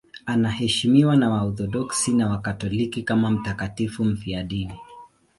[0.25, 4.73] Anaheshimiwa na Waorthodoksi na Wakatoliki kama mtakatifu mfiadini.